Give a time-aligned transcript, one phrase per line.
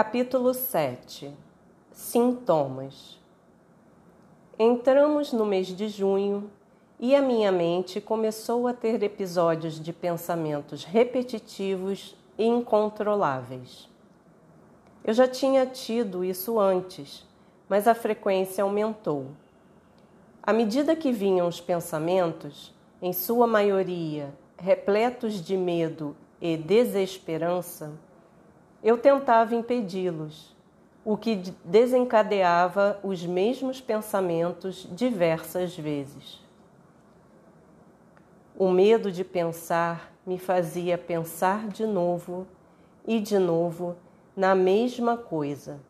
[0.00, 1.34] Capítulo 7
[1.90, 3.18] Sintomas
[4.56, 6.48] Entramos no mês de junho
[7.00, 13.90] e a minha mente começou a ter episódios de pensamentos repetitivos e incontroláveis.
[15.02, 17.26] Eu já tinha tido isso antes,
[17.68, 19.26] mas a frequência aumentou.
[20.40, 22.72] À medida que vinham os pensamentos,
[23.02, 27.92] em sua maioria repletos de medo e desesperança,
[28.82, 30.56] eu tentava impedi-los,
[31.04, 36.44] o que desencadeava os mesmos pensamentos diversas vezes.
[38.56, 42.46] O medo de pensar me fazia pensar de novo
[43.06, 43.96] e de novo
[44.36, 45.80] na mesma coisa,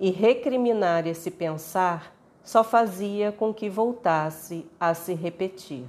[0.00, 5.84] e recriminar esse pensar só fazia com que voltasse a se repetir.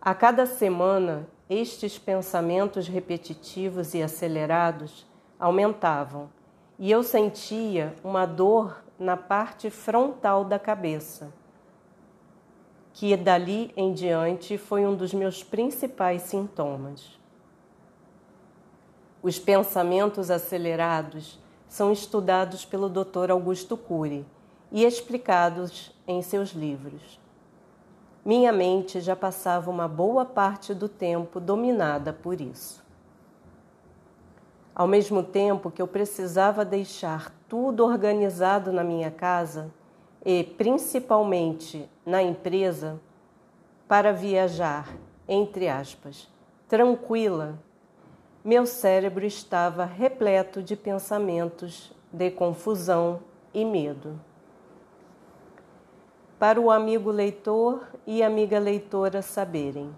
[0.00, 5.06] A cada semana estes pensamentos repetitivos e acelerados
[5.38, 6.28] aumentavam
[6.78, 11.32] e eu sentia uma dor na parte frontal da cabeça,
[12.92, 17.18] que dali em diante foi um dos meus principais sintomas.
[19.22, 21.38] Os pensamentos acelerados
[21.68, 23.30] são estudados pelo Dr.
[23.30, 24.24] Augusto Cury
[24.70, 27.18] e explicados em seus livros.
[28.26, 32.84] Minha mente já passava uma boa parte do tempo dominada por isso.
[34.74, 39.70] Ao mesmo tempo que eu precisava deixar tudo organizado na minha casa
[40.24, 43.00] e principalmente na empresa
[43.86, 44.88] para viajar,
[45.28, 46.28] entre aspas,
[46.66, 47.56] tranquila,
[48.44, 53.20] meu cérebro estava repleto de pensamentos de confusão
[53.54, 54.18] e medo
[56.38, 59.90] para o amigo leitor e amiga leitora saberem.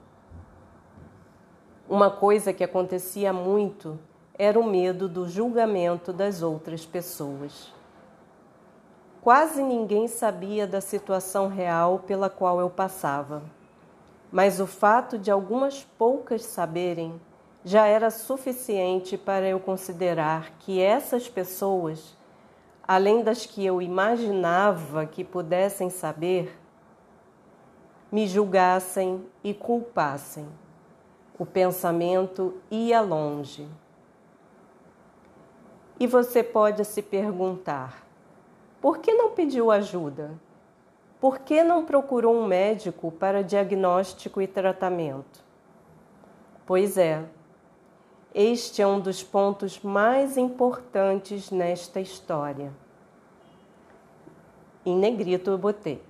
[1.88, 3.98] Uma coisa que acontecia muito
[4.34, 7.72] era o medo do julgamento das outras pessoas.
[9.20, 13.42] Quase ninguém sabia da situação real pela qual eu passava,
[14.30, 17.20] mas o fato de algumas poucas saberem
[17.64, 22.17] já era suficiente para eu considerar que essas pessoas
[22.88, 26.58] além das que eu imaginava que pudessem saber,
[28.10, 30.48] me julgassem e culpassem.
[31.38, 33.68] O pensamento ia longe.
[36.00, 38.06] E você pode se perguntar:
[38.80, 40.30] por que não pediu ajuda?
[41.20, 45.44] Por que não procurou um médico para diagnóstico e tratamento?
[46.64, 47.24] Pois é,
[48.34, 52.70] este é um dos pontos mais importantes nesta história.
[54.84, 56.02] Em negrito eu botei.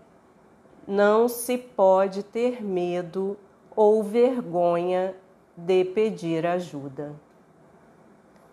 [0.87, 3.37] Não se pode ter medo
[3.75, 5.15] ou vergonha
[5.57, 7.15] de pedir ajuda.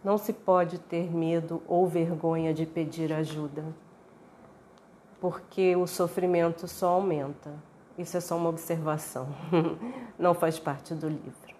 [0.03, 3.65] Não se pode ter medo ou vergonha de pedir ajuda,
[5.19, 7.51] porque o sofrimento só aumenta.
[7.97, 9.27] Isso é só uma observação,
[10.19, 11.54] não faz parte do livro.